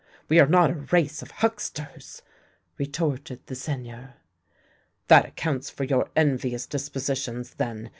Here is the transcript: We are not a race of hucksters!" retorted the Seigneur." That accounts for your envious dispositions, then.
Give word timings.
We 0.29 0.39
are 0.39 0.47
not 0.47 0.71
a 0.71 0.87
race 0.91 1.21
of 1.21 1.29
hucksters!" 1.29 2.23
retorted 2.79 3.45
the 3.45 3.53
Seigneur." 3.53 4.15
That 5.09 5.27
accounts 5.27 5.69
for 5.69 5.83
your 5.83 6.09
envious 6.15 6.65
dispositions, 6.65 7.53
then. 7.53 7.89